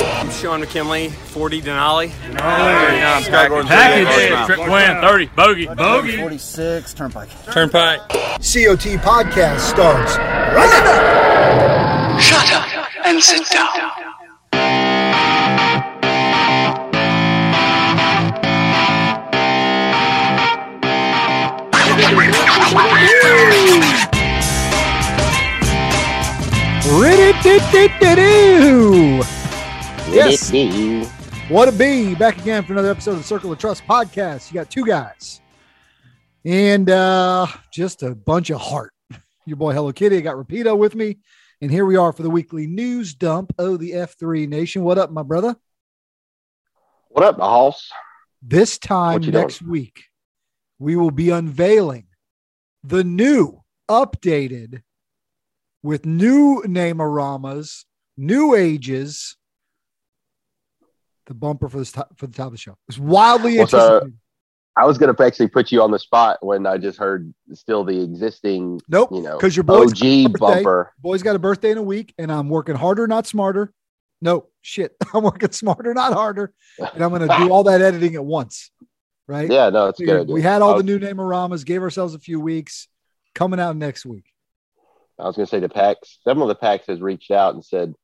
[0.00, 2.12] I'm Sean McKinley, 40 Denali.
[2.40, 4.06] i'm going Package.
[4.06, 4.46] Package.
[4.46, 5.26] Trip plan 30.
[5.34, 5.66] Bogey.
[5.66, 6.16] Bogey.
[6.18, 6.94] 46.
[6.94, 7.28] Turnpike.
[7.50, 8.00] Turnpike.
[8.08, 12.18] COT Podcast starts right now.
[12.18, 13.68] Shut up and sit down.
[27.78, 29.37] Rid-it-dit-dit-dit-oo.
[30.10, 30.50] Yes.
[31.50, 34.50] What a be back again for another episode of the Circle of Trust podcast.
[34.50, 35.40] You got two guys
[36.44, 38.92] and uh just a bunch of heart.
[39.46, 41.18] Your boy Hello Kitty I got Rapido with me,
[41.60, 43.52] and here we are for the weekly news dump.
[43.58, 44.82] Oh, the F3 Nation.
[44.82, 45.56] What up, my brother?
[47.08, 47.90] What up, Hoss?
[48.42, 50.04] This time next week,
[50.78, 52.06] we will be unveiling
[52.84, 54.82] the new, updated,
[55.82, 57.84] with new name-aramas,
[58.16, 59.36] new ages.
[61.28, 62.76] The bumper for this top, for the top of the show.
[62.88, 64.14] It's wildly anticipated.
[64.78, 67.84] I was going to actually put you on the spot when I just heard still
[67.84, 70.54] the existing, Nope, you know, because your boy's got a OG birthday.
[70.54, 70.94] bumper.
[70.98, 73.74] Boy's got a birthday in a week, and I'm working harder, not smarter.
[74.22, 78.14] No shit, I'm working smarter, not harder, and I'm going to do all that editing
[78.14, 78.70] at once.
[79.26, 79.50] Right?
[79.50, 80.28] Yeah, no, it's good.
[80.28, 82.88] We had all I the new name-aramas, gave ourselves a few weeks,
[83.34, 84.32] coming out next week.
[85.18, 86.20] I was going to say the packs.
[86.22, 87.94] Some of the packs has reached out and said,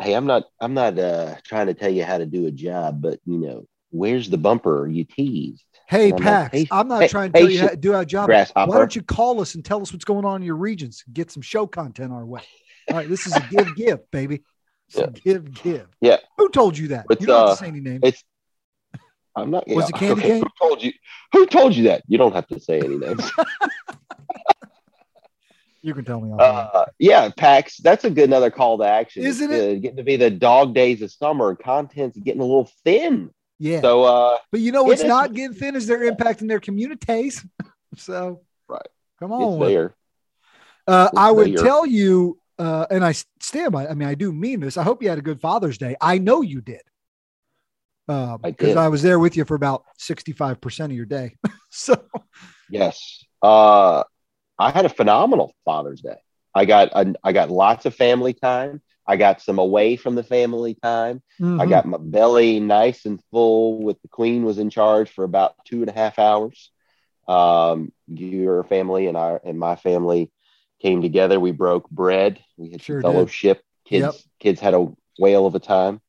[0.00, 3.00] "Hey, I'm not, I'm not uh, trying to tell you how to do a job,
[3.00, 7.08] but you know, where's the bumper you teased?" Hey, I'm Pax, "Hey, I'm not hey,
[7.08, 8.26] trying to tell you how to do our job.
[8.26, 11.04] grasshopper." Why don't you call us and tell us what's going on in your regions?
[11.12, 12.42] Get some show content our way.
[12.90, 14.42] All right, this is a give give, baby.
[14.96, 15.88] A give give.
[16.00, 16.18] Yeah.
[16.38, 17.06] Who told you that?
[17.10, 18.00] It's, you don't have uh, to say any names.
[18.04, 18.24] It's.
[19.36, 19.66] I'm not.
[19.68, 20.42] Was it candy cane?
[20.42, 20.92] Who told you?
[21.32, 22.02] Who told you that?
[22.06, 23.30] You don't have to say any names.
[25.84, 26.32] You can tell me.
[26.38, 27.76] Uh, yeah, PAX.
[27.76, 29.22] That's a good another call to action.
[29.22, 32.70] Isn't It's, uh, getting to be the dog days of summer content's getting a little
[32.84, 33.30] thin.
[33.58, 33.82] yeah.
[33.82, 36.58] So uh But you know It what's not getting thin is their impact in their
[36.58, 37.44] communities.
[37.98, 38.80] so Right.
[39.20, 39.58] come on.
[39.58, 39.72] with it.
[39.74, 39.94] there.
[40.86, 41.62] Uh, It's I would there.
[41.64, 43.86] tell you, uh, and I stand by.
[43.86, 44.78] I mean, I do mean this.
[44.78, 45.96] I hope you had a good Father's Day.
[46.00, 46.80] I know you did,
[48.08, 48.76] I because did.
[48.78, 51.36] I was there with you for about sixty-five percent of your day.
[51.70, 51.94] so
[52.70, 53.22] Yes.
[53.42, 54.04] Uh
[54.58, 56.16] I had a phenomenal Father's Day.
[56.54, 58.80] I got a, I got lots of family time.
[59.06, 61.22] I got some away from the family time.
[61.38, 61.68] I mhm.
[61.68, 65.80] got my belly nice and full with the queen was in charge for about two
[65.80, 66.70] and a half hours.
[67.28, 70.30] Um, your family and our and my family
[70.80, 71.38] came together.
[71.40, 72.38] We broke bread.
[72.56, 73.16] We had Sure some did.
[73.16, 73.62] fellowship.
[73.84, 74.14] Kids Yep.
[74.40, 74.86] kids had a
[75.18, 76.00] whale of a time.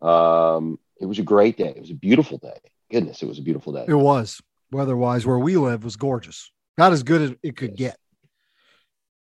[0.00, 1.68] Um, it was a great day.
[1.76, 2.58] It was a beautiful day.
[2.90, 3.84] Goodness, it was a beautiful day.
[3.88, 6.50] it was weather-wise where we live was gorgeous.
[6.78, 7.96] Not as good as it could get.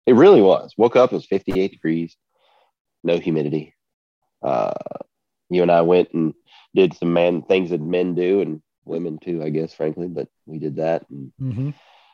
[0.06, 0.74] It really was.
[0.78, 2.16] Woke up, it was 58 degrees,
[3.04, 3.74] no humidity.
[4.42, 4.74] Uh,
[5.50, 6.34] you and I went and
[6.74, 10.60] did some man things that men do and women too, I guess, frankly, but we
[10.60, 11.06] did that.
[11.10, 11.74] And, Mhm.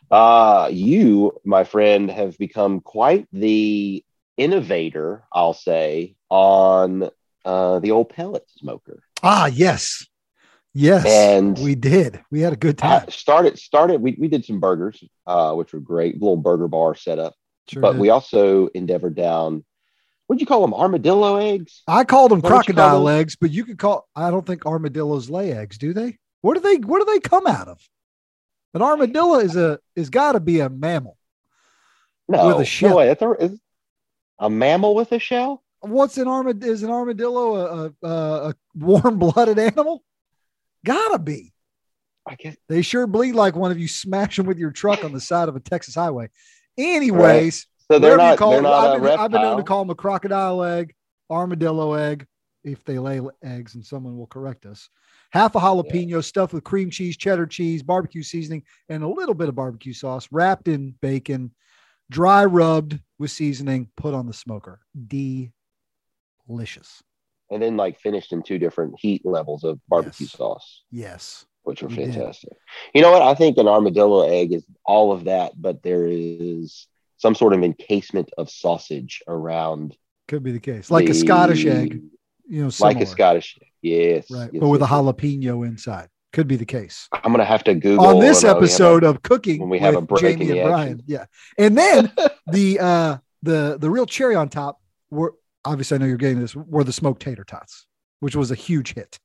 [0.09, 4.03] uh, you, my friend, have become quite the
[4.37, 7.09] innovator, I'll say, on
[7.43, 9.03] uh, the old pellet smoker.
[9.23, 10.05] Ah, yes,
[10.73, 12.21] yes, And- we did.
[12.31, 13.09] We had a good time.
[13.09, 17.33] started, started, we, we did some burgers, uh, which were great, little burger bar setup.
[17.69, 18.01] Sure but did.
[18.01, 19.63] we also endeavored down,
[20.27, 20.73] what'd you call them?
[20.73, 21.83] Armadillo eggs?
[21.87, 23.19] I called them what you call crocodile those?
[23.21, 24.07] eggs, but you could call.
[24.15, 26.17] I don't think armadillos lay eggs, do they?
[26.41, 26.77] Where do they?
[26.77, 27.79] Where do they come out of?
[28.73, 31.17] An armadillo is a is got to be a mammal.
[32.27, 32.91] No, With a shell.
[32.91, 33.59] No, wait, that's a, is
[34.39, 35.63] a mammal with a shell?
[35.81, 36.63] What's an armad?
[36.63, 40.03] Is an armadillo a a, a, a warm blooded animal?
[40.85, 41.53] Gotta be.
[42.27, 42.55] I guess.
[42.69, 45.49] They sure bleed like one of you smash them with your truck on the side
[45.49, 46.29] of a Texas highway.
[46.77, 48.37] Anyways, So they're not.
[48.37, 49.19] call They're it, not I've been.
[49.19, 50.93] I've been known to call them a crocodile egg,
[51.29, 52.27] armadillo egg,
[52.63, 54.89] if they lay eggs, and someone will correct us.
[55.31, 56.21] Half a jalapeno yeah.
[56.21, 60.27] stuffed with cream cheese, cheddar cheese, barbecue seasoning, and a little bit of barbecue sauce,
[60.31, 61.51] wrapped in bacon,
[62.09, 64.79] dry rubbed with seasoning, put on the smoker.
[66.47, 67.01] Delicious.
[67.51, 70.31] And then like finished in two different heat levels of barbecue yes.
[70.31, 70.83] sauce.
[70.89, 71.45] Yes.
[71.63, 72.53] Which are fantastic.
[72.95, 73.21] You know what?
[73.21, 76.87] I think an armadillo egg is all of that, but there is
[77.17, 79.95] some sort of encasement of sausage around.
[80.27, 80.89] Could be the case.
[80.89, 82.01] Like the, a Scottish egg,
[82.47, 82.95] you know, similar.
[82.95, 83.59] like a Scottish.
[83.83, 84.31] Yes.
[84.31, 84.49] Right.
[84.51, 86.09] Yes, but with yes, a jalapeno inside.
[86.33, 87.09] Could be the case.
[87.11, 90.01] I'm gonna have to Google on this episode a, of cooking when we have a
[90.01, 91.03] break Jamie and Brian.
[91.05, 91.25] Yeah,
[91.57, 92.11] and then
[92.47, 95.35] the uh the the real cherry on top were
[95.65, 97.85] obviously I know you're getting this were the smoked tater tots,
[98.19, 99.19] which was a huge hit.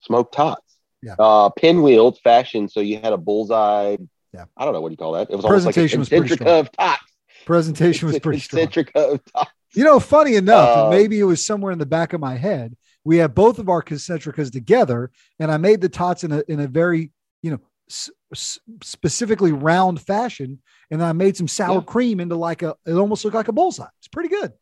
[0.00, 0.60] Smoked tots.
[1.02, 1.14] Yeah.
[1.18, 2.68] Uh, pinwheeled fashion.
[2.68, 3.96] So you had a bullseye.
[4.32, 4.44] Yeah.
[4.56, 5.30] I don't know what you call that.
[5.30, 7.02] It was presentation almost like a was pretty of tots.
[7.44, 8.62] Presentation was pretty strong.
[8.94, 9.50] of tots.
[9.74, 12.76] You know, funny enough, uh, maybe it was somewhere in the back of my head
[13.04, 16.60] we had both of our concentricas together, and I made the tots in a in
[16.60, 17.10] a very
[17.42, 21.80] you know s- specifically round fashion, and I made some sour yeah.
[21.82, 23.88] cream into like a it almost looked like a bullseye.
[23.98, 24.52] It's pretty good.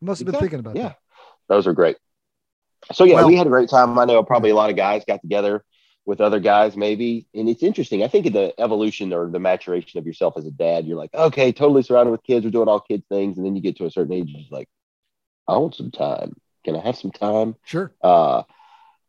[0.00, 0.88] You must have been thinking about yeah.
[0.88, 0.98] that.
[1.48, 1.96] Those are great.
[2.92, 3.98] So yeah, well, we had a great time.
[3.98, 5.64] I know probably a lot of guys got together
[6.04, 7.26] with other guys, maybe.
[7.34, 8.04] And it's interesting.
[8.04, 11.52] I think the evolution or the maturation of yourself as a dad, you're like, okay,
[11.52, 13.90] totally surrounded with kids, we're doing all kids things, and then you get to a
[13.90, 14.68] certain age, it's like,
[15.48, 16.36] I want some time.
[16.64, 17.56] Can I have some time?
[17.64, 17.92] Sure.
[18.02, 18.42] Uh,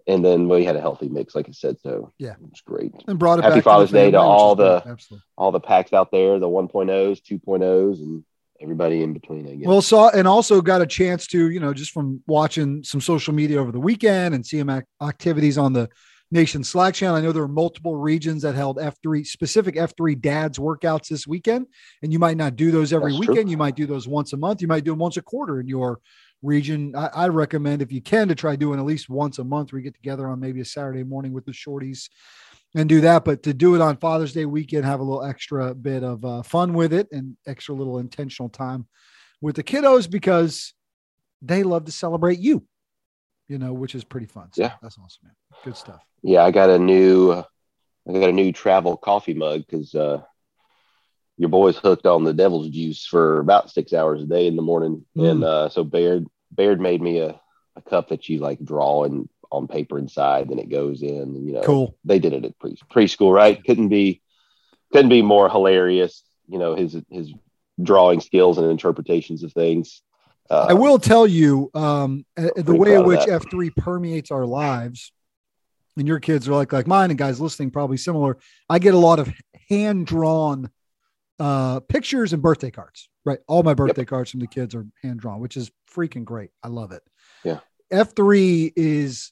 [0.08, 1.80] and then we had a healthy mix, like I said.
[1.82, 2.94] So yeah, it was great.
[3.08, 5.24] And brought it Happy Father's to Day to all the Absolutely.
[5.38, 8.24] all the packs out there, the 1.0s, 2.0s, and
[8.62, 9.48] everybody in between.
[9.48, 9.68] I guess.
[9.68, 13.34] Well, saw and also got a chance to you know just from watching some social
[13.34, 14.70] media over the weekend and seeing
[15.02, 15.90] activities on the
[16.30, 17.16] Nation Slack channel.
[17.16, 21.68] I know there are multiple regions that held F3 specific F3 dads workouts this weekend,
[22.04, 23.46] and you might not do those every That's weekend.
[23.46, 23.52] true.
[23.52, 24.62] You might do those once a month.
[24.62, 26.00] You might do them once a quarter in your
[26.42, 26.94] region.
[26.96, 29.80] I, I, recommend if you can to try doing at least once a month where
[29.80, 32.10] you get together on maybe a Saturday morning with the shorties
[32.78, 33.26] and do that.
[33.26, 36.44] But to do it on Father's Day weekend, have a little extra bit of uh,
[36.44, 38.88] fun with it and extra little intentional time
[39.42, 40.74] with the kiddos because
[41.42, 42.66] they love to celebrate you,
[43.48, 44.50] you know, which is pretty fun.
[44.54, 45.34] So yeah, that's awesome, man.
[45.66, 46.02] Good stuff.
[46.22, 47.44] Yeah, I got a new, uh,
[48.08, 50.22] I got a new travel coffee mug because uh,
[51.38, 54.62] your boy's hooked on the devil's juice for about six hours a day in the
[54.62, 55.04] morning.
[55.18, 55.32] Mm.
[55.32, 57.40] And uh, so Baird Baird made me a,
[57.76, 61.22] a cup that you like draw and on paper inside, then it goes in.
[61.22, 61.98] And, you know, cool.
[62.06, 63.64] They did it at pre- preschool, right?
[63.64, 64.22] Couldn't be
[64.92, 66.24] couldn't be more hilarious.
[66.48, 67.34] You know, his his
[67.82, 70.02] drawing skills and interpretations of things.
[70.50, 75.12] Uh, I will tell you um, the way in which F three permeates our lives.
[75.98, 78.38] And your kids are like like mine, and guys listening probably similar.
[78.70, 79.34] I get a lot of
[79.68, 80.70] hand drawn
[81.40, 83.10] uh, pictures and birthday cards.
[83.26, 84.08] Right, all my birthday yep.
[84.08, 86.52] cards from the kids are hand drawn, which is freaking great.
[86.64, 87.02] I love it.
[87.44, 87.62] Yeah,
[87.92, 89.32] F three is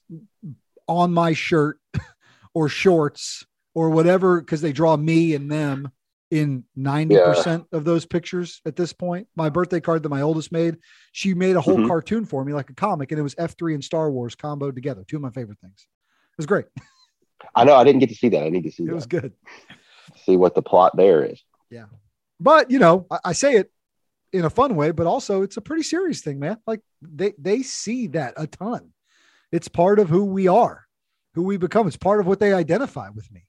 [0.88, 1.78] on my shirt
[2.54, 3.44] or shorts
[3.74, 5.90] or whatever because they draw me and them
[6.30, 7.58] in 90% yeah.
[7.76, 9.28] of those pictures at this point.
[9.36, 10.76] My birthday card that my oldest made,
[11.12, 11.86] she made a whole mm-hmm.
[11.86, 15.04] cartoon for me like a comic, and it was F3 and Star Wars comboed together.
[15.06, 15.86] Two of my favorite things.
[16.32, 16.66] It was great.
[17.54, 17.74] I know.
[17.74, 18.42] I didn't get to see that.
[18.42, 18.86] I need to see it.
[18.86, 18.94] That.
[18.94, 19.32] was good.
[20.24, 21.42] See what the plot there is.
[21.70, 21.84] Yeah.
[22.40, 23.70] But, you know, I, I say it
[24.32, 26.58] in a fun way, but also it's a pretty serious thing, man.
[26.66, 28.92] Like they, they see that a ton.
[29.52, 30.86] It's part of who we are,
[31.34, 31.86] who we become.
[31.86, 33.46] It's part of what they identify with me.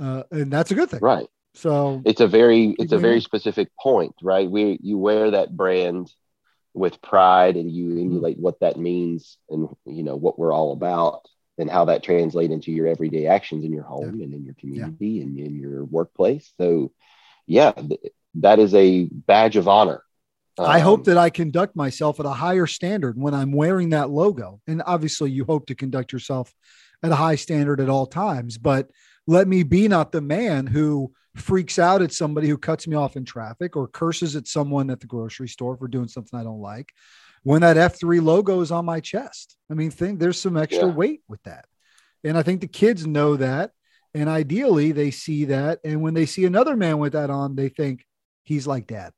[0.00, 1.00] Uh, and that's a good thing.
[1.00, 1.26] Right.
[1.54, 4.48] So it's a very it's a very specific point, right?
[4.48, 6.12] We you wear that brand
[6.72, 8.00] with pride and you mm-hmm.
[8.00, 11.26] emulate what that means and you know what we're all about
[11.56, 14.24] and how that translates into your everyday actions in your home yeah.
[14.24, 15.22] and in your community yeah.
[15.24, 16.52] and in your workplace.
[16.58, 16.92] So
[17.46, 17.72] yeah,
[18.34, 20.02] that is a badge of honor.
[20.58, 24.10] Um, I hope that I conduct myself at a higher standard when I'm wearing that
[24.10, 24.60] logo.
[24.66, 26.52] And obviously you hope to conduct yourself
[27.02, 28.90] at a high standard at all times, but
[29.26, 33.16] let me be not the man who freaks out at somebody who cuts me off
[33.16, 36.60] in traffic or curses at someone at the grocery store for doing something I don't
[36.60, 36.92] like
[37.42, 39.56] when that F3 logo is on my chest.
[39.70, 40.94] I mean, think there's some extra yeah.
[40.94, 41.66] weight with that.
[42.24, 43.70] And I think the kids know that.
[44.14, 45.78] And ideally they see that.
[45.84, 48.04] And when they see another man with that on, they think
[48.48, 49.12] he's like dad.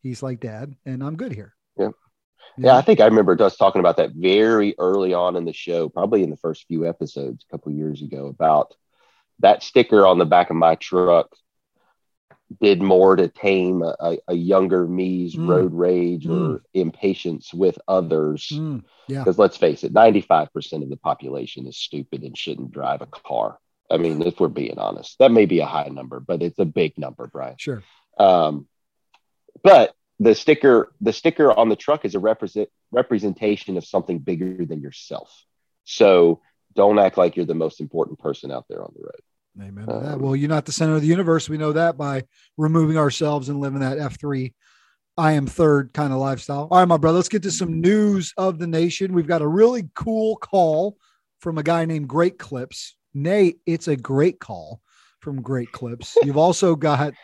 [0.00, 0.76] He's like dad.
[0.86, 1.54] And I'm good here.
[1.76, 1.88] Yeah.
[2.56, 2.66] Yeah.
[2.66, 5.88] yeah I think I remember us talking about that very early on in the show,
[5.88, 8.72] probably in the first few episodes a couple years ago about
[9.40, 11.34] that sticker on the back of my truck
[12.62, 15.48] did more to tame a, a younger me's mm.
[15.48, 16.58] road rage mm.
[16.58, 18.50] or impatience with others.
[18.52, 18.84] Mm.
[19.08, 19.18] Yeah.
[19.18, 23.58] Because let's face it, 95% of the population is stupid and shouldn't drive a car.
[23.90, 26.64] I mean, if we're being honest, that may be a high number, but it's a
[26.64, 27.56] big number, Brian.
[27.58, 27.82] Sure.
[28.16, 28.68] Um,
[29.62, 34.64] but the sticker the sticker on the truck is a represent representation of something bigger
[34.64, 35.44] than yourself.
[35.84, 36.40] So
[36.74, 39.68] don't act like you're the most important person out there on the road.
[39.68, 39.86] Amen.
[39.88, 41.48] Um, well, you're not the center of the universe.
[41.48, 42.24] We know that by
[42.58, 44.52] removing ourselves and living that F3
[45.18, 46.68] I am third kind of lifestyle.
[46.70, 49.14] All right, my brother, let's get to some news of the nation.
[49.14, 50.98] We've got a really cool call
[51.40, 52.96] from a guy named Great Clips.
[53.14, 54.82] Nate, it's a great call
[55.20, 56.18] from Great Clips.
[56.22, 57.14] You've also got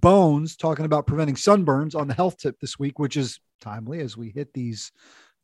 [0.00, 4.16] Bones talking about preventing sunburns on the health tip this week, which is timely as
[4.16, 4.90] we hit these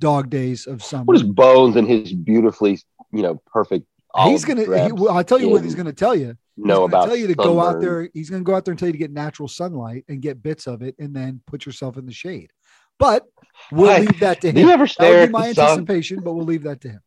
[0.00, 1.04] dog days of summer.
[1.04, 2.80] What is Bones and his beautifully,
[3.12, 3.86] you know, perfect?
[4.24, 4.62] He's gonna.
[4.62, 7.06] He, well, I tell you what he's gonna tell you know about.
[7.06, 7.46] Tell you to sunburn.
[7.46, 8.08] go out there.
[8.12, 10.66] He's to go out there and tell you to get natural sunlight and get bits
[10.66, 12.50] of it, and then put yourself in the shade.
[12.98, 13.24] But
[13.70, 14.58] we'll leave that to him.
[14.58, 16.24] You ever stare that would be my anticipation, sun?
[16.24, 17.00] but we'll leave that to him.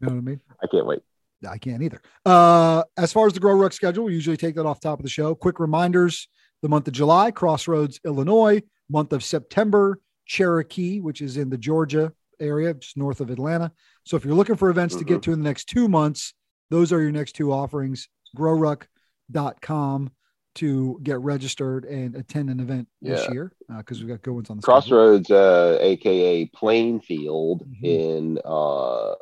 [0.00, 0.40] You know what I mean?
[0.62, 1.00] I can't wait.
[1.46, 2.00] I can't either.
[2.24, 5.04] Uh, as far as the Grow Ruck schedule, we usually take that off top of
[5.04, 5.34] the show.
[5.34, 6.28] Quick reminders:
[6.62, 8.62] the month of July, Crossroads, Illinois.
[8.90, 13.72] Month of September, Cherokee, which is in the Georgia area, just north of Atlanta.
[14.04, 15.00] So if you're looking for events mm-hmm.
[15.00, 15.20] to get mm-hmm.
[15.22, 16.34] to in the next two months,
[16.70, 18.08] those are your next two offerings.
[18.36, 20.10] Growruck.com
[20.54, 23.14] to get registered and attend an event yeah.
[23.14, 27.84] this year because uh, we've got good ones on the Crossroads, uh, aka Plainfield mm-hmm.
[27.84, 29.14] in uh,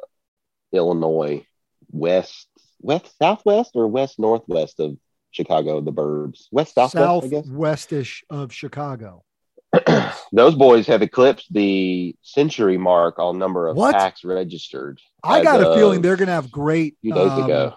[0.72, 1.44] Illinois,
[1.90, 2.48] west,
[2.80, 4.96] west, southwest, or west northwest of
[5.30, 9.24] Chicago, the Burbs, west southwest, southwestish of Chicago.
[10.32, 13.94] Those boys have eclipsed the century mark on number of what?
[13.94, 15.00] packs registered.
[15.22, 16.96] I got a feeling they're going to have great.
[17.02, 17.74] Few days um, ago,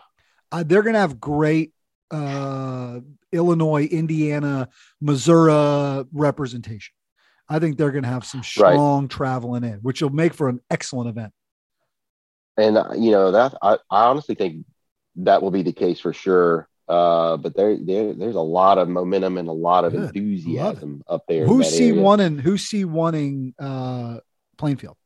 [0.51, 1.73] uh, they're going to have great
[2.11, 2.99] uh,
[3.31, 4.69] Illinois, Indiana,
[5.01, 6.93] Missouri representation.
[7.47, 9.09] I think they're going to have some strong right.
[9.09, 11.33] traveling in, which will make for an excellent event.
[12.59, 14.65] And uh, you know that I, I honestly think
[15.17, 16.67] that will be the case for sure.
[16.87, 20.05] Uh, but there, there, there's a lot of momentum and a lot of Good.
[20.05, 21.45] enthusiasm up there.
[21.45, 24.19] Who's C one and who's C wanting uh,
[24.57, 24.97] Plainfield?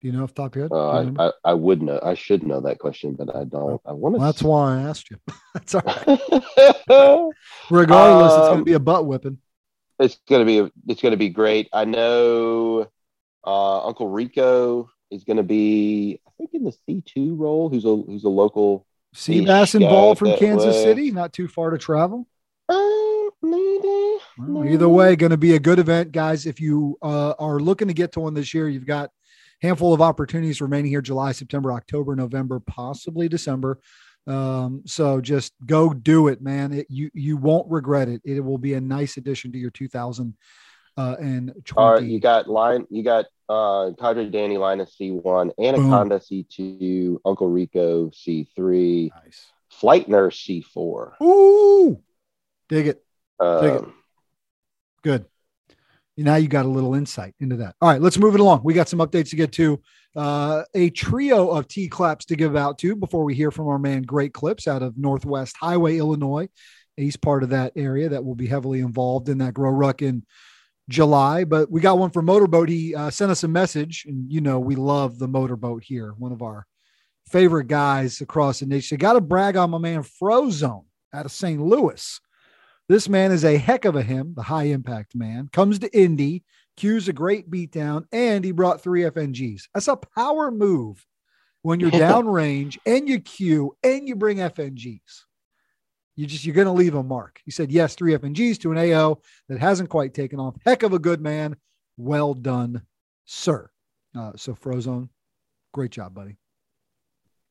[0.00, 0.72] Do you know off top of your head?
[0.72, 2.00] Uh, I, I, I, would know.
[2.02, 3.80] I should know that question, but I don't.
[3.84, 4.18] I want to.
[4.18, 5.18] Well, that's why I asked you.
[5.54, 7.30] that's all right.
[7.70, 9.38] Regardless, um, it's going to be a butt whipping.
[9.98, 10.72] It's going to be.
[10.88, 11.68] It's going to be great.
[11.72, 12.88] I know.
[13.44, 16.20] Uh, Uncle Rico is going to be.
[16.26, 17.68] I think in the C two role.
[17.68, 20.84] Who's a who's a local Seabass involved from Kansas way.
[20.84, 22.26] City, not too far to travel.
[22.68, 24.18] Uh, maybe.
[24.38, 26.46] Well, either way, going to be a good event, guys.
[26.46, 29.10] If you uh, are looking to get to one this year, you've got
[29.62, 33.80] a handful of opportunities remaining here: July, September, October, November, possibly December.
[34.26, 36.72] Um, so just go do it, man.
[36.72, 38.22] It, you you won't regret it.
[38.24, 40.34] It will be a nice addition to your 2000
[40.96, 41.72] uh, and 20.
[41.76, 42.86] All right, you got line.
[42.88, 46.44] You got uh, Cadre Danny Linus C1, Anaconda Boom.
[46.50, 49.52] C2, Uncle Rico C3, nice.
[49.70, 51.20] Flight Nurse C4.
[51.22, 52.00] Ooh,
[52.68, 53.04] dig it.
[53.38, 53.88] Um, dig it.
[55.02, 55.24] Good.
[56.16, 57.74] Now you got a little insight into that.
[57.80, 58.60] All right, let's move it along.
[58.64, 59.80] We got some updates to get to.
[60.14, 63.78] Uh, a trio of T claps to give out to before we hear from our
[63.78, 66.48] man Great Clips out of Northwest Highway, Illinois.
[66.96, 70.24] He's part of that area that will be heavily involved in that Grow Ruck in
[70.92, 72.68] July, but we got one for Motorboat.
[72.68, 76.12] He uh, sent us a message, and you know we love the Motorboat here.
[76.18, 76.66] One of our
[77.28, 78.98] favorite guys across the nation.
[78.98, 81.60] Got to brag on my man Frozone out of St.
[81.60, 82.20] Louis.
[82.88, 85.48] This man is a heck of a him, the high impact man.
[85.52, 86.44] Comes to Indy,
[86.76, 89.62] cues a great beatdown, and he brought three FNGs.
[89.72, 91.04] That's a power move
[91.62, 95.00] when you're downrange and you cue and you bring FNGs
[96.16, 97.40] you just you're going to leave a mark.
[97.44, 100.56] He said yes, three FNGs to an AO that hasn't quite taken off.
[100.64, 101.56] Heck of a good man.
[101.96, 102.82] Well done,
[103.24, 103.70] sir.
[104.16, 105.08] Uh, so Frozone,
[105.72, 106.36] great job, buddy.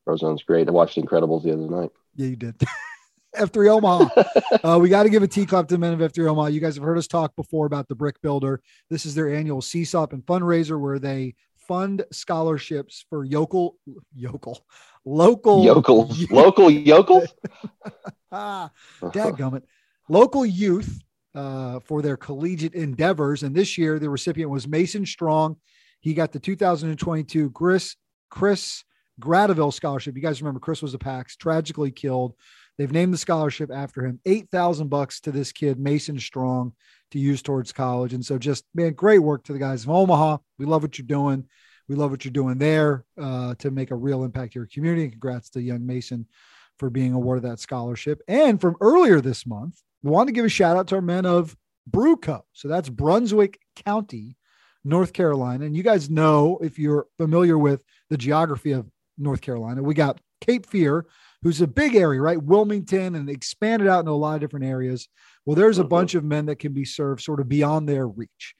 [0.07, 0.67] Frozone's great.
[0.67, 1.91] I watched Incredibles the other night.
[2.15, 2.55] Yeah, you did.
[3.35, 4.23] F3 Omaha.
[4.75, 6.47] uh, we got to give a T clap to the men of F3 Omaha.
[6.47, 8.61] You guys have heard us talk before about the Brick Builder.
[8.89, 13.77] This is their annual CSAUP and fundraiser where they fund scholarships for yokel,
[14.13, 14.65] yokel,
[15.05, 17.33] local yokels, local yokels.
[18.31, 19.63] ah, dadgummit.
[20.09, 21.01] Local youth
[21.35, 23.43] uh, for their collegiate endeavors.
[23.43, 25.57] And this year, the recipient was Mason Strong.
[26.01, 27.95] He got the 2022 Chris
[28.29, 28.83] Chris
[29.21, 30.15] Gradeville Scholarship.
[30.15, 32.33] You guys remember Chris was a PAX, tragically killed.
[32.77, 34.19] They've named the scholarship after him.
[34.25, 36.73] Eight thousand bucks to this kid, Mason Strong,
[37.11, 38.13] to use towards college.
[38.13, 40.37] And so, just man, great work to the guys of Omaha.
[40.57, 41.47] We love what you're doing.
[41.87, 45.09] We love what you're doing there uh, to make a real impact to your community.
[45.09, 46.25] Congrats to young Mason
[46.79, 48.21] for being awarded that scholarship.
[48.27, 51.25] And from earlier this month, we want to give a shout out to our men
[51.25, 51.55] of
[51.89, 52.41] Bruco.
[52.53, 54.37] So that's Brunswick County,
[54.83, 55.65] North Carolina.
[55.65, 60.19] And you guys know if you're familiar with the geography of North Carolina, we got
[60.41, 61.05] Cape Fear,
[61.43, 62.41] who's a big area, right?
[62.41, 65.07] Wilmington and expanded out into a lot of different areas.
[65.45, 65.89] Well, there's a mm-hmm.
[65.89, 68.55] bunch of men that can be served sort of beyond their reach.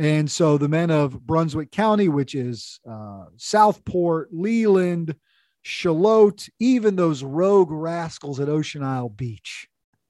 [0.00, 5.14] And so the men of Brunswick County, which is uh, Southport, Leland,
[5.60, 9.68] Shallotte, even those rogue rascals at Ocean Isle Beach,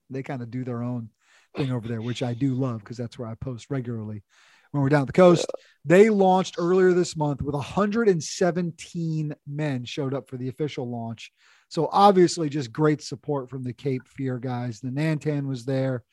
[0.08, 1.10] they kind of do their own
[1.56, 4.22] thing over there, which I do love because that's where I post regularly
[4.70, 5.46] when we're down the coast.
[5.84, 11.32] They launched earlier this month with 117 men showed up for the official launch.
[11.68, 14.78] So obviously, just great support from the Cape Fear guys.
[14.78, 16.04] The Nantan was there.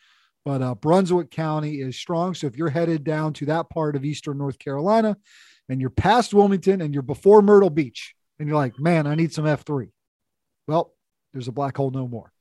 [0.48, 2.34] But uh, Brunswick County is strong.
[2.34, 5.18] So if you're headed down to that part of Eastern North Carolina
[5.68, 9.34] and you're past Wilmington and you're before Myrtle Beach and you're like, man, I need
[9.34, 9.89] some F3.
[10.66, 10.94] Well,
[11.34, 12.32] there's a black hole no more.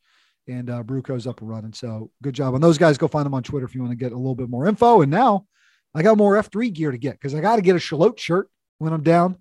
[0.46, 1.72] And uh, Bruco's up and running.
[1.72, 2.96] So good job on those guys.
[2.96, 5.00] Go find them on Twitter if you want to get a little bit more info.
[5.00, 5.44] And now
[5.92, 8.48] I got more F3 gear to get because I got to get a Shallotte shirt
[8.78, 9.38] when I'm down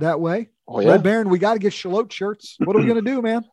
[0.00, 0.50] that way.
[0.68, 0.90] Oh, yeah.
[0.90, 2.56] Red Baron, we got to get Shallotte shirts.
[2.58, 3.46] What are we going to do, man?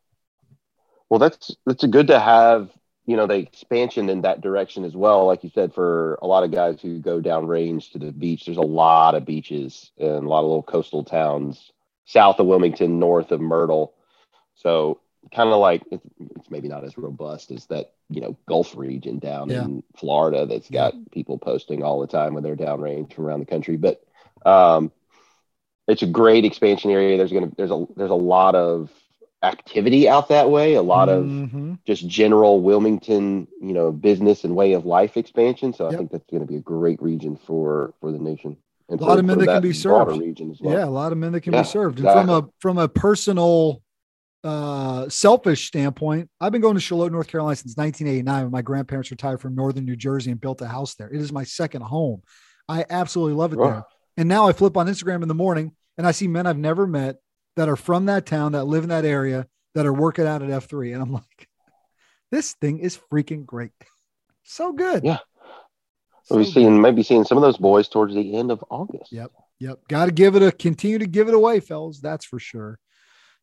[1.08, 2.68] Well, that's that's good to have
[3.06, 6.44] you know the expansion in that direction as well like you said for a lot
[6.44, 10.24] of guys who go down range to the beach there's a lot of beaches and
[10.24, 11.72] a lot of little coastal towns
[12.04, 13.94] south of wilmington north of myrtle.
[14.54, 15.00] So
[15.34, 16.04] kind of like it's,
[16.36, 19.64] it's, maybe not as robust as that you know gulf region down yeah.
[19.64, 23.46] in florida that's got people posting all the time when they're downrange from around the
[23.46, 23.76] country.
[23.76, 24.04] But
[24.44, 24.92] um
[25.86, 27.16] it's a great expansion area.
[27.16, 28.90] There's gonna there's a there's a lot of
[29.44, 31.72] activity out that way, a lot mm-hmm.
[31.72, 35.72] of just general Wilmington, you know, business and way of life expansion.
[35.72, 35.94] So yep.
[35.94, 38.56] I think that's going to be a great region for for the nation.
[38.88, 40.20] And a lot of men that, that, can be served.
[40.60, 40.74] Well.
[40.74, 41.98] Yeah, a lot of men that can yeah, be served.
[41.98, 42.34] And exactly.
[42.34, 43.82] from a from a personal
[44.42, 49.10] uh selfish standpoint, I've been going to Shallotte, North Carolina since 1989 when my grandparents
[49.10, 51.08] retired from northern New Jersey and built a house there.
[51.08, 52.22] It is my second home.
[52.68, 53.84] I absolutely love it there.
[54.16, 56.86] And now I flip on Instagram in the morning and I see men I've never
[56.86, 57.16] met
[57.56, 60.48] that are from that town that live in that area that are working out at
[60.48, 60.92] F3.
[60.94, 61.48] And I'm like,
[62.30, 63.72] this thing is freaking great.
[64.46, 65.04] So good.
[65.04, 65.20] Yeah.
[66.24, 69.10] So we've seen maybe seeing some of those boys towards the end of August.
[69.10, 69.32] Yep.
[69.58, 69.78] Yep.
[69.88, 72.00] Got to give it a continue to give it away, fellas.
[72.00, 72.78] That's for sure.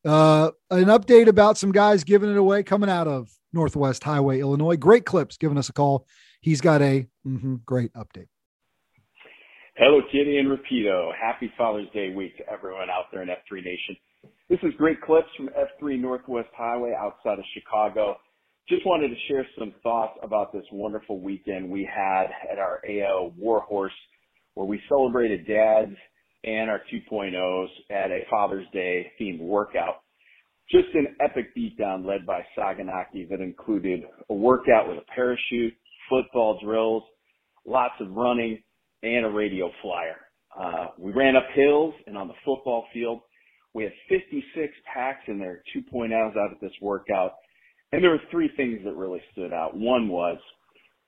[0.06, 4.77] Uh, an update about some guys giving it away coming out of Northwest Highway, Illinois.
[4.77, 6.06] Great clips giving us a call.
[6.41, 8.28] He's got a mm-hmm, great update.
[9.84, 11.10] Hello, Kitty and Rapido.
[11.20, 13.98] Happy Father's Day week to everyone out there in F3 Nation.
[14.48, 18.15] This is great clips from F3 Northwest Highway outside of Chicago.
[18.70, 23.34] Just wanted to share some thoughts about this wonderful weekend we had at our AO
[23.36, 23.91] Warhorse,
[24.54, 25.96] where we celebrated dads
[26.44, 30.04] and our 2.0s at a Father's Day themed workout.
[30.70, 35.74] Just an epic beatdown led by Saganaki that included a workout with a parachute,
[36.08, 37.02] football drills,
[37.65, 38.62] lots of running,
[39.04, 40.18] and a radio flyer.
[40.60, 43.22] Uh, we ran up hills and on the football field.
[43.74, 47.34] We had 56 packs in there, 2.0s out of this workout.
[47.92, 49.76] And there were three things that really stood out.
[49.76, 50.38] One was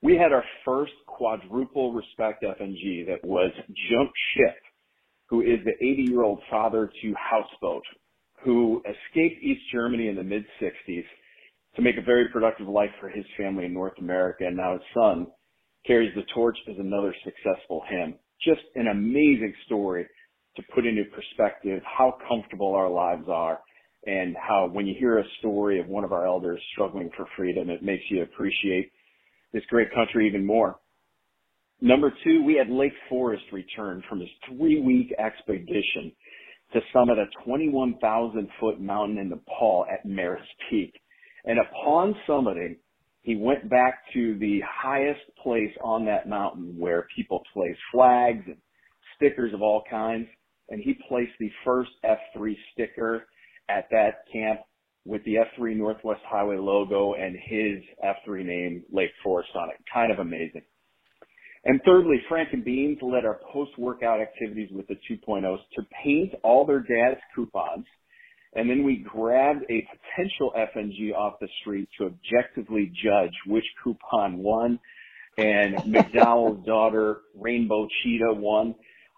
[0.02, 3.50] we had our first quadruple respect FNG that was
[3.90, 4.56] Jump Ship,
[5.28, 7.82] who is the 80 year old father to Houseboat,
[8.44, 11.04] who escaped East Germany in the mid 60s
[11.76, 14.46] to make a very productive life for his family in North America.
[14.46, 15.26] And now his son
[15.86, 18.14] carries the torch as another successful HIM.
[18.42, 20.06] Just an amazing story
[20.56, 23.60] to put into perspective how comfortable our lives are
[24.06, 27.70] and how when you hear a story of one of our elders struggling for freedom,
[27.70, 28.92] it makes you appreciate
[29.52, 30.78] this great country even more.
[31.80, 36.12] Number two, we had Lake Forest return from his three week expedition
[36.72, 40.92] to summit a 21,000 foot mountain in Nepal at Mera Peak.
[41.44, 42.76] And upon summiting,
[43.24, 48.58] he went back to the highest place on that mountain where people place flags and
[49.16, 50.28] stickers of all kinds.
[50.68, 53.26] And he placed the first F3 sticker
[53.70, 54.60] at that camp
[55.06, 59.76] with the F3 Northwest Highway logo and his F3 name, Lake Forest on it.
[59.92, 60.62] Kind of amazing.
[61.64, 66.66] And thirdly, Frank and Beans led our post-workout activities with the 2.0s to paint all
[66.66, 67.86] their dad's coupons–
[68.54, 74.38] and then we grabbed a potential FNG off the street to objectively judge which coupon
[74.38, 74.78] won.
[75.36, 78.74] And McDowell's daughter, Rainbow Cheetah, won.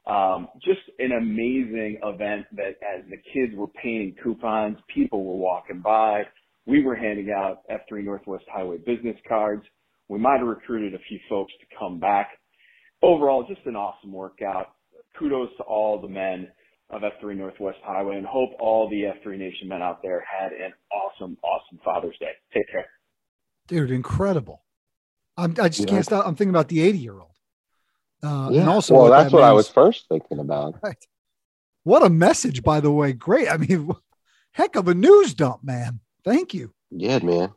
[0.07, 5.81] Um, just an amazing event that as the kids were painting coupons, people were walking
[5.81, 6.22] by.
[6.64, 9.64] We were handing out F3 Northwest Highway business cards.
[10.09, 12.31] We might have recruited a few folks to come back.
[13.03, 14.68] Overall, just an awesome workout.
[15.18, 16.49] Kudos to all the men
[16.90, 20.72] of F3 Northwest Highway and hope all the F3 Nation men out there had an
[20.92, 22.33] awesome, awesome Father's Day.
[22.55, 22.87] Take care.
[23.66, 24.62] Dude, incredible.
[25.37, 25.94] I'm, i just yeah.
[25.94, 26.27] can't stop.
[26.27, 27.31] I'm thinking about the 80 year old.
[28.22, 28.61] Uh, yeah.
[28.61, 30.77] And also, well, that's that what I was first thinking about.
[30.83, 31.05] Right.
[31.85, 33.12] What a message, by the way.
[33.12, 33.49] Great.
[33.51, 33.90] I mean,
[34.53, 36.01] heck of a news dump, man.
[36.25, 36.72] Thank you.
[36.90, 37.53] Yeah, man.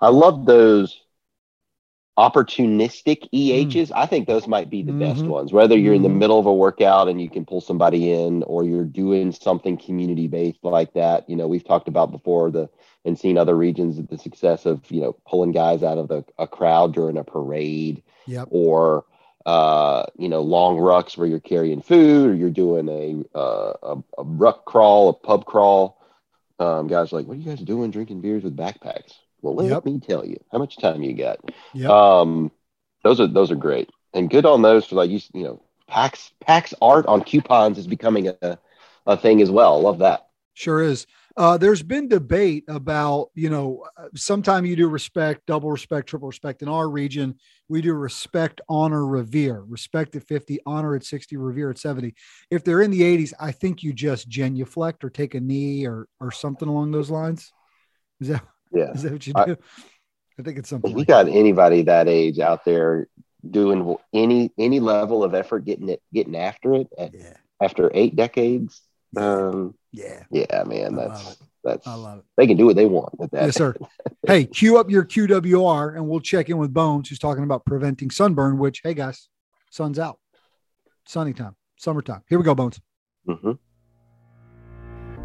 [0.00, 0.98] I love those
[2.20, 3.88] opportunistic EHs.
[3.88, 3.92] Mm.
[3.96, 5.00] I think those might be the mm-hmm.
[5.00, 5.52] best ones.
[5.52, 6.18] Whether you're in the mm-hmm.
[6.18, 10.28] middle of a workout and you can pull somebody in, or you're doing something community
[10.28, 11.28] based like that.
[11.30, 12.68] You know, we've talked about before the
[13.04, 16.46] and seen other regions the success of you know pulling guys out of the a
[16.46, 18.48] crowd during a parade, yep.
[18.50, 19.04] or
[19.46, 23.96] uh, you know long rucks where you're carrying food, or you're doing a uh, a,
[24.18, 25.96] a ruck crawl, a pub crawl.
[26.58, 27.90] Um, guys like, what are you guys doing?
[27.90, 29.14] Drinking beers with backpacks?
[29.42, 29.84] Well, let yep.
[29.84, 31.38] me tell you how much time you got.
[31.74, 31.90] Yep.
[31.90, 32.50] Um,
[33.02, 36.32] those are those are great and good on those for like you you know PAX
[36.40, 38.58] PAX art on coupons is becoming a
[39.06, 39.80] a thing as well.
[39.80, 40.28] Love that.
[40.54, 41.06] Sure is.
[41.36, 46.60] Uh, there's been debate about, you know, sometime you do respect, double respect, triple respect.
[46.60, 47.36] In our region,
[47.68, 49.62] we do respect, honor, revere.
[49.62, 52.14] Respect at 50, honor at 60, revere at 70.
[52.50, 56.08] If they're in the 80s, I think you just genuflect or take a knee or
[56.20, 57.52] or something along those lines.
[58.20, 58.92] Is that yeah.
[58.92, 59.40] Is that what you do?
[59.40, 59.56] I,
[60.38, 60.90] I think it's something.
[60.90, 63.08] If you got anybody that age out there
[63.48, 67.34] doing any any level of effort getting it getting after it at, yeah.
[67.60, 68.80] after eight decades,
[69.16, 72.24] um, yeah, yeah, man, that's that's I love it.
[72.36, 73.46] They can do what they want with that.
[73.46, 73.74] Yes, sir.
[74.26, 78.10] hey, cue up your QWR and we'll check in with Bones, who's talking about preventing
[78.10, 78.58] sunburn.
[78.58, 79.28] Which, hey guys,
[79.70, 80.18] sun's out,
[81.06, 82.22] sunny time, summertime.
[82.28, 82.80] Here we go, Bones.
[83.28, 83.52] Mm-hmm.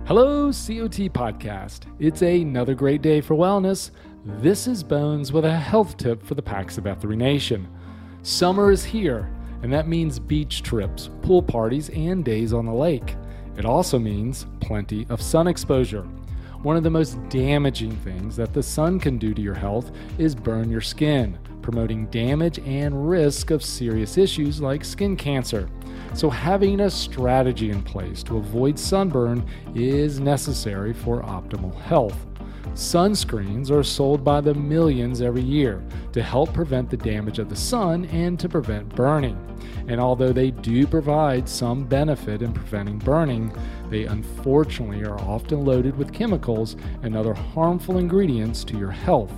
[0.08, 1.88] Hello, COT Podcast.
[1.98, 3.90] It's another great day for wellness.
[4.24, 7.68] This is Bones with a health tip for the PAX of F3 Nation.
[8.22, 13.16] Summer is here, and that means beach trips, pool parties, and days on the lake.
[13.58, 16.08] It also means plenty of sun exposure.
[16.66, 20.34] One of the most damaging things that the sun can do to your health is
[20.34, 25.70] burn your skin, promoting damage and risk of serious issues like skin cancer.
[26.16, 32.26] So, having a strategy in place to avoid sunburn is necessary for optimal health.
[32.76, 37.56] Sunscreens are sold by the millions every year to help prevent the damage of the
[37.56, 39.38] sun and to prevent burning.
[39.88, 43.54] And although they do provide some benefit in preventing burning,
[43.90, 49.34] they unfortunately are often loaded with chemicals and other harmful ingredients to your health.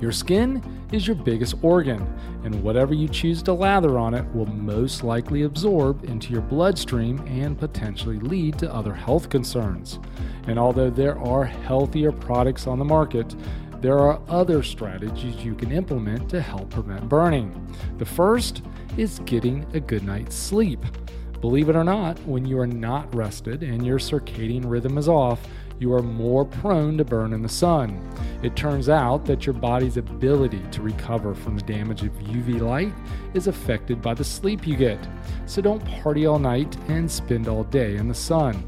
[0.00, 2.06] Your skin is your biggest organ,
[2.44, 7.18] and whatever you choose to lather on it will most likely absorb into your bloodstream
[7.26, 9.98] and potentially lead to other health concerns.
[10.46, 13.34] And although there are healthier products on the market,
[13.80, 17.52] there are other strategies you can implement to help prevent burning.
[17.98, 18.62] The first
[18.96, 20.84] is getting a good night's sleep.
[21.40, 25.46] Believe it or not, when you are not rested and your circadian rhythm is off,
[25.78, 28.00] you are more prone to burn in the sun.
[28.42, 32.92] It turns out that your body's ability to recover from the damage of UV light
[33.34, 34.98] is affected by the sleep you get.
[35.46, 38.64] So don't party all night and spend all day in the sun.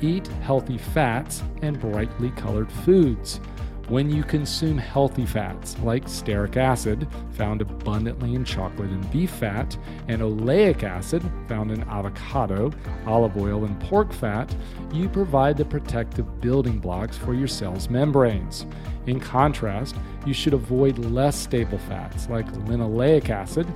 [0.00, 3.40] Eat healthy fats and brightly colored foods.
[3.88, 9.76] When you consume healthy fats like stearic acid, found abundantly in chocolate and beef fat,
[10.08, 12.72] and oleic acid, found in avocado,
[13.06, 14.54] olive oil, and pork fat,
[14.90, 18.64] you provide the protective building blocks for your cell's membranes.
[19.06, 23.66] In contrast, you should avoid less stable fats like linoleic acid,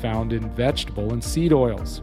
[0.00, 2.00] found in vegetable and seed oils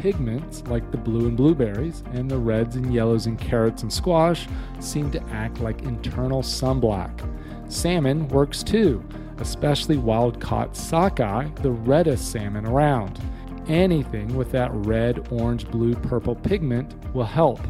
[0.00, 4.46] pigments like the blue in blueberries and the reds and yellows in carrots and squash
[4.80, 7.28] seem to act like internal sunblock.
[7.70, 9.04] Salmon works too,
[9.38, 13.20] especially wild caught sockeye, the reddest salmon around.
[13.68, 17.60] Anything with that red, orange, blue, purple pigment will help.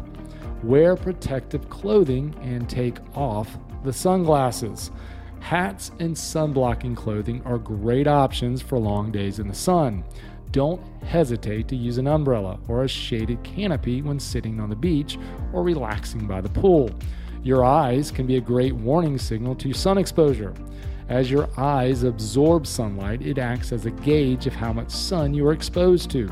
[0.63, 4.91] Wear protective clothing and take off the sunglasses.
[5.39, 10.03] Hats and sunblocking clothing are great options for long days in the sun.
[10.51, 15.17] Don't hesitate to use an umbrella or a shaded canopy when sitting on the beach
[15.53, 16.89] or relaxing by the pool.
[17.43, 20.53] Your eyes can be a great warning signal to sun exposure.
[21.07, 25.47] As your eyes absorb sunlight, it acts as a gauge of how much sun you
[25.47, 26.29] are exposed to.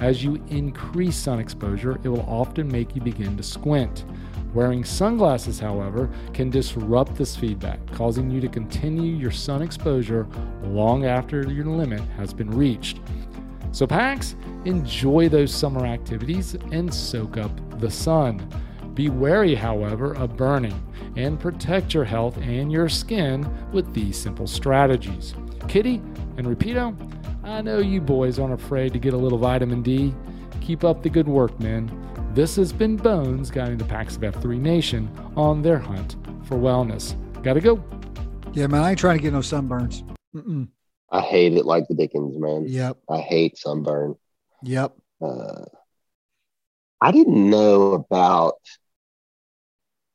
[0.00, 4.04] As you increase sun exposure, it will often make you begin to squint.
[4.54, 10.28] Wearing sunglasses, however, can disrupt this feedback, causing you to continue your sun exposure
[10.62, 13.00] long after your limit has been reached.
[13.74, 18.48] So, PAX, enjoy those summer activities and soak up the sun.
[18.94, 20.80] Be wary, however, of burning
[21.16, 25.34] and protect your health and your skin with these simple strategies.
[25.66, 25.96] Kitty
[26.36, 26.96] and Rapido,
[27.42, 30.14] I know you boys aren't afraid to get a little vitamin D.
[30.60, 31.90] Keep up the good work, men.
[32.32, 37.16] This has been Bones guiding the PAX of F3 Nation on their hunt for wellness.
[37.42, 37.82] Gotta go.
[38.52, 40.08] Yeah, man, I ain't trying to get no sunburns.
[40.32, 40.68] Mm-mm.
[41.10, 42.66] I hate it like the Dickens, man.
[42.66, 42.98] Yep.
[43.08, 44.16] I hate sunburn.
[44.62, 44.94] Yep.
[45.20, 45.64] Uh,
[47.00, 48.54] I didn't know about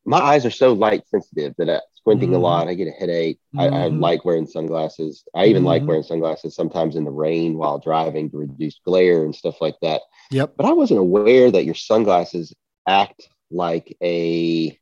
[0.05, 2.37] my eyes are so light sensitive that I, squinting mm-hmm.
[2.37, 3.39] a lot, I get a headache.
[3.55, 3.59] Mm-hmm.
[3.59, 3.99] I, I, mm-hmm.
[3.99, 5.23] like wearing sunglasses.
[5.35, 5.67] I even mm-hmm.
[5.67, 9.75] like wearing sunglasses sometimes in the rain while driving to reduce glare and stuff like
[9.81, 10.01] that.
[10.31, 10.53] Yep.
[10.57, 12.53] But I wasn't aware that your sunglasses
[12.87, 14.77] act like a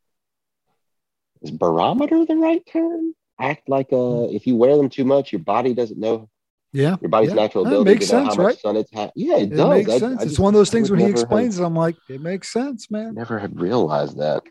[1.41, 3.13] is barometer the right term?
[3.39, 6.30] Act like a if you wear them too much, your body doesn't know.
[6.73, 7.36] Yeah, your body's yeah.
[7.36, 8.60] natural ability makes to know sense, how much right?
[8.60, 9.12] sun it's had.
[9.15, 9.69] Yeah, it, it does.
[9.69, 10.21] makes I, sense.
[10.21, 12.52] I it's one of those things when he explains have, it, I'm like, it makes
[12.52, 13.15] sense, man.
[13.15, 14.43] Never had realized that.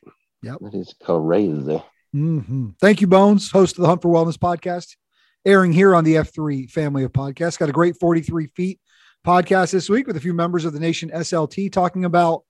[0.43, 0.59] Yep.
[0.61, 1.83] That is crazy.
[2.15, 2.69] Mm-hmm.
[2.81, 4.97] Thank you, Bones, host of the Hunt for Wellness podcast,
[5.45, 7.59] airing here on the F3 family of podcasts.
[7.59, 8.81] Got a great 43 feet
[9.27, 12.45] podcast this week with a few members of the Nation SLT talking about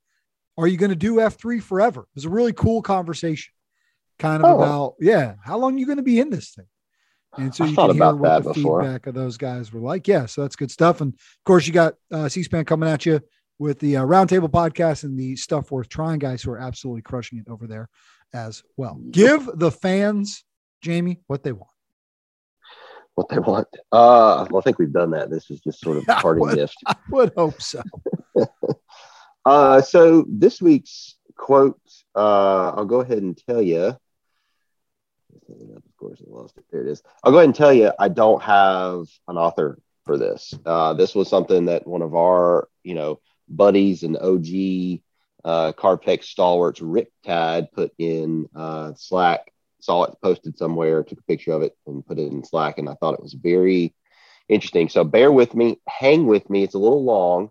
[0.58, 2.02] are you going to do F3 forever?
[2.02, 3.52] It was a really cool conversation,
[4.18, 4.56] kind of oh.
[4.56, 6.66] about, yeah, how long are you going to be in this thing?
[7.38, 8.82] And so you can hear what the before.
[8.82, 10.08] feedback of those guys were like.
[10.08, 11.00] Yeah, so that's good stuff.
[11.00, 13.20] And of course, you got uh, C-SPAN coming at you
[13.58, 17.38] with the uh, Roundtable podcast and the Stuff Worth Trying guys who are absolutely crushing
[17.38, 17.88] it over there
[18.32, 18.98] as well.
[19.10, 20.44] Give the fans,
[20.82, 21.70] Jamie, what they want.
[23.14, 23.68] What they want.
[23.92, 25.30] Uh, well, I think we've done that.
[25.30, 26.76] This is just sort of parting would, gift.
[26.86, 27.82] I would hope so.
[29.44, 31.80] uh, so this week's quote,
[32.14, 33.96] uh, I'll go ahead and tell you
[35.48, 36.64] of course, I lost it.
[36.70, 37.02] There it is.
[37.22, 40.54] I'll go ahead and tell you, I don't have an author for this.
[40.64, 45.00] Uh, this was something that one of our, you know, buddies and OG
[45.44, 49.52] uh, Carpex stalwarts, Rick Tad, put in uh, Slack.
[49.80, 52.78] Saw it posted somewhere, took a picture of it, and put it in Slack.
[52.78, 53.94] And I thought it was very
[54.48, 54.88] interesting.
[54.88, 56.64] So bear with me, hang with me.
[56.64, 57.50] It's a little long,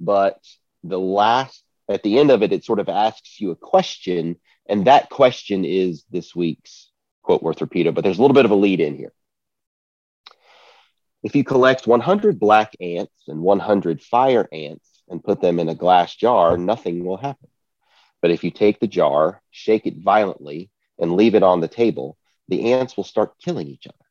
[0.00, 0.40] but
[0.82, 4.36] the last at the end of it, it sort of asks you a question,
[4.68, 6.90] and that question is this week's
[7.28, 9.12] quote worth repeated, but there's a little bit of a lead in here.
[11.22, 15.74] If you collect 100 black ants and 100 fire ants and put them in a
[15.74, 17.50] glass jar, nothing will happen.
[18.22, 22.16] But if you take the jar, shake it violently, and leave it on the table,
[22.48, 24.06] the ants will start killing each other.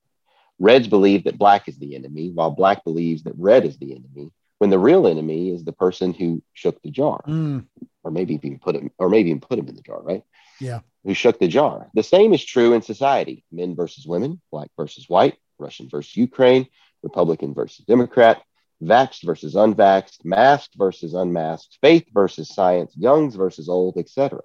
[0.59, 4.31] Reds believe that black is the enemy, while black believes that red is the enemy,
[4.59, 7.23] when the real enemy is the person who shook the jar.
[7.27, 7.65] Mm.
[8.03, 10.23] Or maybe even put him, or maybe even put him in the jar, right?
[10.59, 11.89] Yeah who shook the jar.
[11.93, 16.67] The same is true in society men versus women, black versus white, Russian versus Ukraine,
[17.01, 18.43] Republican versus Democrat,
[18.83, 24.41] vaxxed versus unvaxxed, masked versus unmasked, faith versus science, youngs versus old, etc.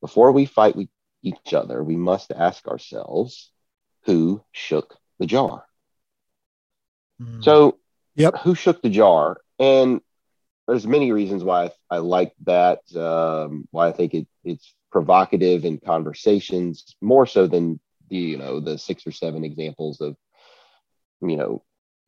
[0.00, 0.88] Before we fight with
[1.22, 3.52] each other, we must ask ourselves
[4.06, 5.66] who shook the jar.
[7.22, 7.44] Mm.
[7.44, 7.78] So,
[8.16, 8.38] yep.
[8.38, 9.38] who shook the jar?
[9.60, 10.00] And
[10.66, 15.66] there's many reasons why I, I like that, um, why I think it, it's provocative
[15.66, 17.78] in conversations more so than
[18.08, 20.16] the you know the six or seven examples of
[21.20, 21.62] you know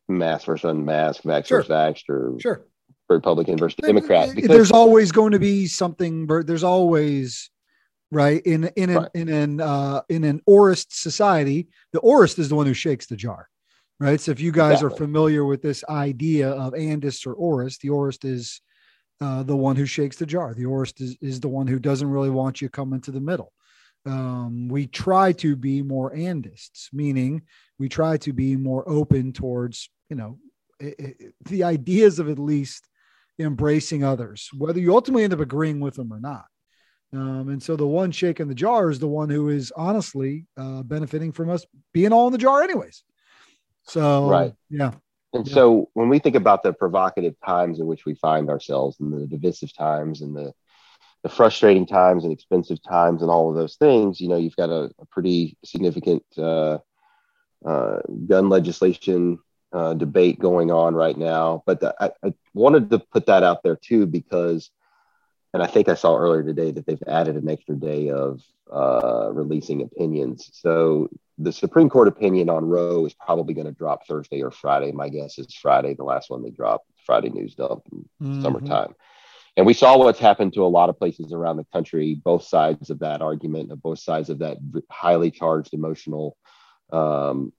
[0.08, 1.58] mass versus unmasked, vax sure.
[1.58, 2.64] versus vaxxed, or sure.
[3.10, 4.34] Republican versus Democrat.
[4.34, 6.26] Because there's always going to be something.
[6.26, 7.50] There's always
[8.10, 9.10] right in in an right.
[9.12, 11.68] in an uh, in an orist society.
[11.92, 13.50] The orist is the one who shakes the jar,
[14.00, 14.18] right?
[14.18, 14.94] So if you guys exactly.
[14.94, 18.62] are familiar with this idea of andist or orist, the orist is
[19.20, 20.54] uh, the one who shakes the jar.
[20.54, 23.52] The orist is, is the one who doesn't really want you coming to the middle.
[24.06, 27.42] Um, we try to be more andists, meaning
[27.78, 30.38] we try to be more open towards, you know,
[30.80, 32.88] it, it, the ideas of at least
[33.38, 36.44] embracing others, whether you ultimately end up agreeing with them or not.
[37.12, 40.82] Um, and so the one shaking the jar is the one who is honestly uh,
[40.82, 43.02] benefiting from us being all in the jar, anyways.
[43.84, 44.52] So, right.
[44.68, 44.92] Yeah.
[45.32, 45.54] And yeah.
[45.54, 49.26] so when we think about the provocative times in which we find ourselves and the
[49.26, 50.54] divisive times and the,
[51.22, 54.70] the frustrating times and expensive times and all of those things, you know, you've got
[54.70, 56.78] a, a pretty significant uh,
[57.64, 59.38] uh, gun legislation
[59.72, 61.62] uh, debate going on right now.
[61.66, 64.70] But the, I, I wanted to put that out there too, because,
[65.52, 68.40] and I think I saw earlier today that they've added an extra day of
[68.72, 70.48] uh, releasing opinions.
[70.54, 74.90] So the Supreme Court opinion on Roe is probably going to drop Thursday or Friday.
[74.90, 78.42] My guess is Friday, the last one they dropped, Friday news dump in mm-hmm.
[78.42, 78.94] summertime.
[79.56, 82.90] And we saw what's happened to a lot of places around the country, both sides
[82.90, 84.58] of that argument, of both sides of that
[84.90, 86.36] highly charged emotional
[86.92, 87.52] um,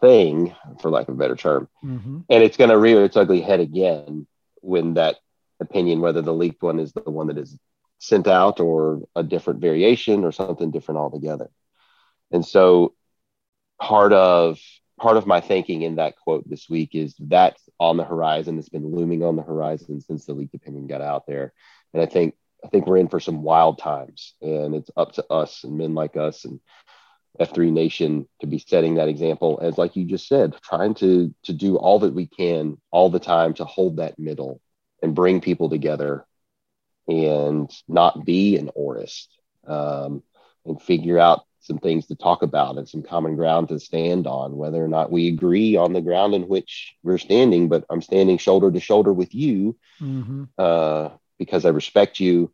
[0.00, 1.68] thing, for lack of a better term.
[1.84, 2.20] Mm-hmm.
[2.28, 4.26] And it's going to rear its ugly head again
[4.60, 5.16] when that
[5.60, 7.58] opinion, whether the leaked one is the one that is
[7.98, 11.50] sent out or a different variation or something different altogether.
[12.34, 12.94] And so
[13.80, 14.58] part of
[14.98, 18.58] part of my thinking in that quote this week is that's on the horizon.
[18.58, 21.52] It's been looming on the horizon since the leaked opinion got out there.
[21.92, 24.34] And I think I think we're in for some wild times.
[24.42, 26.58] And it's up to us and men like us and
[27.40, 31.52] F3 Nation to be setting that example as like you just said, trying to to
[31.52, 34.60] do all that we can all the time to hold that middle
[35.02, 36.26] and bring people together
[37.06, 39.28] and not be an orist
[39.68, 40.22] um,
[40.64, 44.56] and figure out some things to talk about and some common ground to stand on,
[44.56, 47.68] whether or not we agree on the ground in which we're standing.
[47.68, 50.44] But I'm standing shoulder to shoulder with you mm-hmm.
[50.58, 52.52] uh, because I respect you,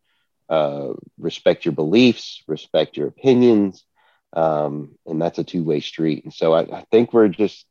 [0.48, 3.84] uh, respect your beliefs, respect your opinions,
[4.32, 6.24] um, and that's a two way street.
[6.24, 7.66] And so I, I, think we're just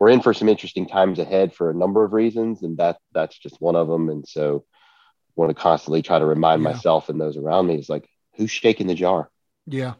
[0.00, 3.38] we're in for some interesting times ahead for a number of reasons, and that that's
[3.38, 4.08] just one of them.
[4.08, 6.70] And so I want to constantly try to remind yeah.
[6.70, 9.30] myself and those around me is like, who's shaking the jar?
[9.66, 9.94] Yeah,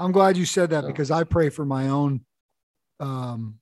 [0.00, 2.22] I'm glad you said that because I pray for my own
[2.98, 3.56] um,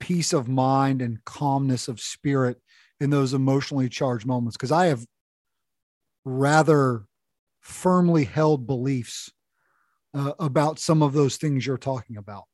[0.00, 2.58] peace of mind and calmness of spirit
[3.00, 5.04] in those emotionally charged moments because I have
[6.24, 7.04] rather
[7.60, 9.30] firmly held beliefs
[10.14, 12.44] uh, about some of those things you're talking about.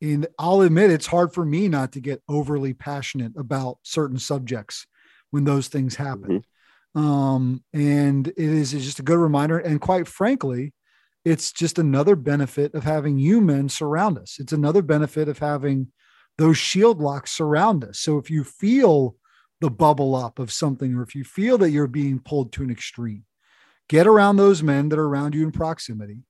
[0.00, 4.86] And I'll admit it's hard for me not to get overly passionate about certain subjects
[5.30, 6.44] when those things happen.
[6.96, 7.00] Mm-hmm.
[7.00, 9.58] Um, and it is just a good reminder.
[9.58, 10.72] And quite frankly,
[11.24, 14.38] it's just another benefit of having you men surround us.
[14.38, 15.88] It's another benefit of having
[16.38, 17.98] those shield locks surround us.
[17.98, 19.16] So if you feel
[19.60, 22.70] the bubble up of something, or if you feel that you're being pulled to an
[22.70, 23.24] extreme,
[23.88, 26.24] get around those men that are around you in proximity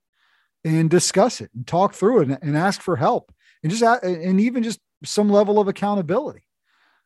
[0.64, 4.40] and discuss it and talk through it and, and ask for help and just and
[4.40, 6.42] even just some level of accountability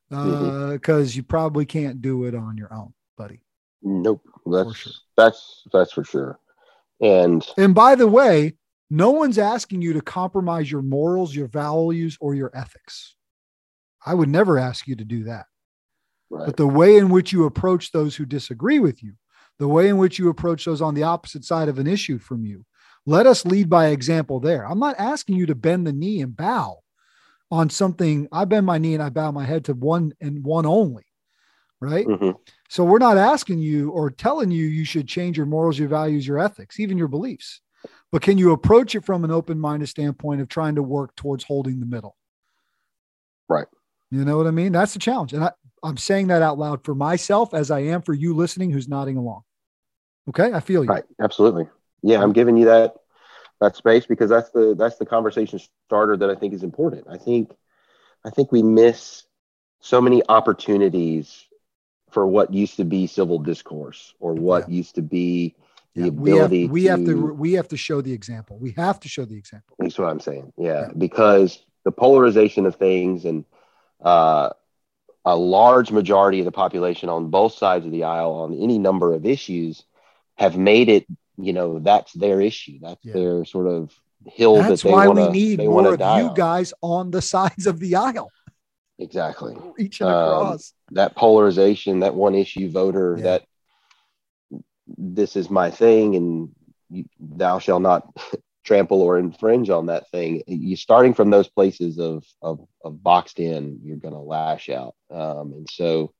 [0.08, 1.16] because uh, mm-hmm.
[1.16, 3.40] you probably can't do it on your own, buddy.
[3.82, 4.92] Nope, that's sure.
[5.16, 6.38] that's that's for sure.
[7.00, 8.54] And and by the way,
[8.90, 13.16] no one's asking you to compromise your morals, your values, or your ethics.
[14.04, 15.46] I would never ask you to do that.
[16.30, 16.46] Right.
[16.46, 19.14] But the way in which you approach those who disagree with you,
[19.58, 22.44] the way in which you approach those on the opposite side of an issue from
[22.44, 22.64] you,
[23.06, 24.66] let us lead by example there.
[24.66, 26.78] I'm not asking you to bend the knee and bow
[27.50, 28.28] on something.
[28.32, 31.04] I bend my knee and I bow my head to one and one only
[31.84, 32.06] right?
[32.06, 32.30] Mm-hmm.
[32.68, 36.26] So we're not asking you or telling you you should change your morals, your values,
[36.26, 37.60] your ethics, even your beliefs.
[38.10, 41.80] But can you approach it from an open-minded standpoint of trying to work towards holding
[41.80, 42.16] the middle?
[43.48, 43.66] Right.
[44.10, 44.72] You know what I mean?
[44.72, 45.32] That's the challenge.
[45.32, 45.50] And I,
[45.82, 49.16] I'm saying that out loud for myself as I am for you listening who's nodding
[49.16, 49.42] along.
[50.28, 50.52] Okay.
[50.52, 50.88] I feel you.
[50.88, 51.04] Right.
[51.20, 51.66] Absolutely.
[52.02, 52.22] Yeah.
[52.22, 52.94] I'm giving you that
[53.60, 57.06] that space because that's the that's the conversation starter that I think is important.
[57.08, 57.52] I think
[58.24, 59.24] I think we miss
[59.80, 61.44] so many opportunities
[62.14, 64.76] for what used to be civil discourse or what yeah.
[64.76, 65.56] used to be
[65.96, 66.06] the yeah.
[66.06, 69.00] ability we have, we to, have to we have to show the example we have
[69.00, 70.88] to show the example that's what i'm saying yeah, yeah.
[70.96, 73.44] because the polarization of things and
[74.02, 74.50] uh,
[75.24, 79.12] a large majority of the population on both sides of the aisle on any number
[79.12, 79.82] of issues
[80.36, 81.04] have made it
[81.36, 83.92] you know that's their issue that's their sort of
[84.26, 86.34] hill that's that they why wanna, we need more of you on.
[86.34, 88.30] guys on the sides of the aisle
[88.98, 89.56] Exactly.
[89.78, 90.72] Reaching across.
[90.83, 93.22] Um, that polarization, that one issue voter, yeah.
[93.24, 93.44] that
[94.96, 96.50] this is my thing and
[96.90, 98.06] you, thou shall not
[98.64, 100.42] trample or infringe on that thing.
[100.46, 104.94] You starting from those places of of, of boxed in, you're going to lash out.
[105.10, 106.12] Um, and so,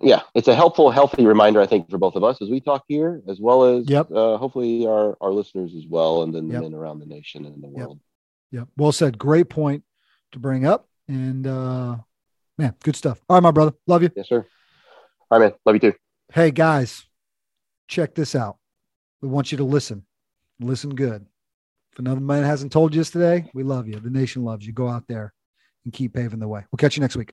[0.00, 2.84] yeah, it's a helpful, healthy reminder, I think, for both of us as we talk
[2.88, 4.10] here, as well as yep.
[4.10, 6.62] uh, hopefully our our listeners as well, and then the yep.
[6.62, 8.00] men around the nation and the world.
[8.52, 8.60] Yep.
[8.60, 8.68] yep.
[8.76, 9.18] Well said.
[9.18, 9.84] Great point
[10.32, 10.86] to bring up.
[11.08, 11.96] And uh
[12.60, 13.20] man, good stuff.
[13.28, 13.72] All right, my brother.
[13.86, 14.10] Love you.
[14.14, 14.46] Yes, sir.
[15.30, 15.58] All right, man.
[15.64, 15.94] Love you too.
[16.32, 17.06] Hey guys,
[17.88, 18.58] check this out.
[19.20, 20.04] We want you to listen.
[20.60, 21.26] Listen good.
[21.92, 23.98] If another man hasn't told you this today, we love you.
[23.98, 24.72] The nation loves you.
[24.72, 25.32] Go out there
[25.84, 26.64] and keep paving the way.
[26.70, 27.32] We'll catch you next week.